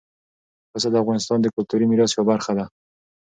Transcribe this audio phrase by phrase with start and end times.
[0.71, 2.65] پسه د افغانستان د کلتوري میراث یوه برخه ده.